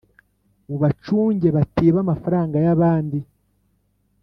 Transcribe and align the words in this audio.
mubacunge 0.67 1.47
batiba 1.55 1.97
amafaranga 2.05 2.55
yabandi 2.65 3.19